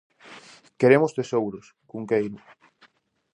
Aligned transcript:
Queremos 0.79 1.15
tesouros, 1.17 1.65
Cunqueiro. 1.89 2.37